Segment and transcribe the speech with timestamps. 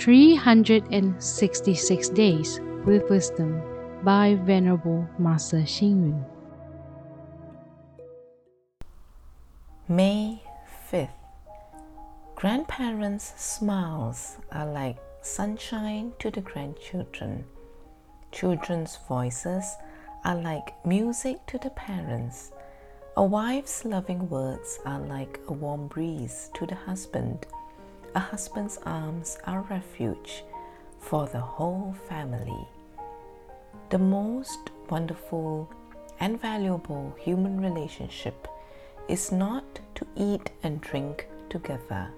[0.00, 3.60] 366 Days with Wisdom
[4.02, 6.24] by Venerable Master Xing Yun.
[9.88, 10.42] May
[10.90, 11.10] 5th.
[12.34, 17.44] Grandparents' smiles are like sunshine to the grandchildren.
[18.32, 19.76] Children's voices
[20.24, 22.52] are like music to the parents.
[23.18, 27.46] A wife's loving words are like a warm breeze to the husband.
[28.12, 30.42] A husband's arms are refuge
[30.98, 32.66] for the whole family.
[33.90, 35.70] The most wonderful
[36.18, 38.48] and valuable human relationship
[39.06, 42.08] is not to eat and drink together,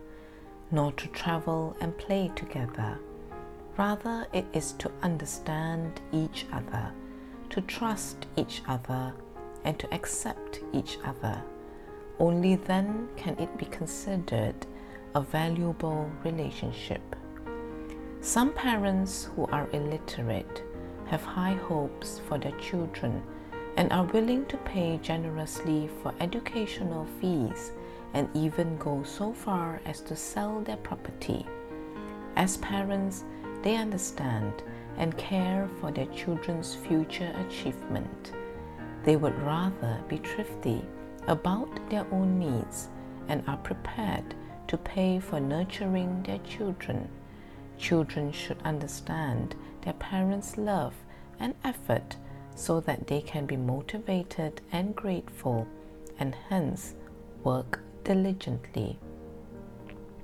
[0.71, 2.99] nor to travel and play together.
[3.77, 6.91] Rather, it is to understand each other,
[7.51, 9.13] to trust each other,
[9.65, 11.43] and to accept each other.
[12.19, 14.66] Only then can it be considered
[15.15, 17.02] a valuable relationship.
[18.21, 20.63] Some parents who are illiterate
[21.07, 23.23] have high hopes for their children
[23.77, 27.73] and are willing to pay generously for educational fees
[28.15, 31.46] and even go so far as to sell their property.
[32.37, 33.24] As parents,
[33.63, 34.63] they understand
[34.96, 38.33] and care for their children's future achievement.
[39.05, 40.83] They would rather be thrifty
[41.27, 42.88] about their own needs
[43.29, 44.35] and are prepared
[44.73, 47.06] to pay for nurturing their children.
[47.76, 50.95] Children should understand their parents' love
[51.38, 52.16] and effort
[52.54, 55.66] so that they can be motivated and grateful
[56.18, 56.95] and hence
[57.45, 58.98] work diligently.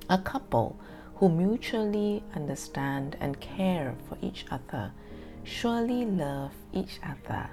[0.09, 0.75] A couple
[1.17, 4.91] who mutually understand and care for each other
[5.43, 7.51] surely love each other.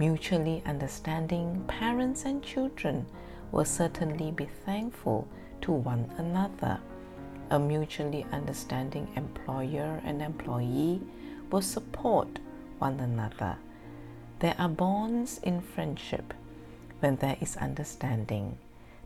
[0.00, 3.06] Mutually understanding parents and children
[3.52, 5.28] will certainly be thankful
[5.62, 6.78] to one another.
[7.50, 11.00] A mutually understanding employer and employee
[11.50, 12.38] will support
[12.78, 13.56] one another.
[14.40, 16.34] There are bonds in friendship
[17.00, 18.58] when there is understanding.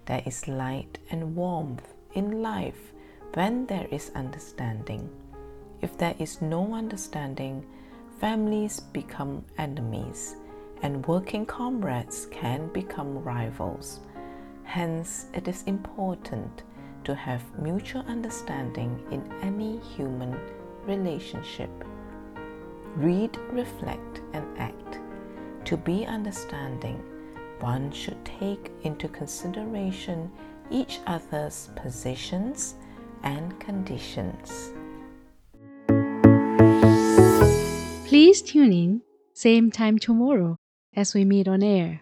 [0.06, 2.92] There is light and warmth in life
[3.34, 5.08] when there is understanding.
[5.80, 7.64] If there is no understanding,
[8.20, 10.36] families become enemies
[10.82, 14.00] and working comrades can become rivals.
[14.72, 16.62] Hence, it is important
[17.04, 20.34] to have mutual understanding in any human
[20.86, 21.68] relationship.
[22.96, 24.98] Read, reflect, and act.
[25.66, 27.04] To be understanding,
[27.60, 30.32] one should take into consideration
[30.70, 32.76] each other's positions
[33.24, 34.72] and conditions.
[38.08, 39.02] Please tune in,
[39.34, 40.56] same time tomorrow
[40.96, 42.00] as we meet on air.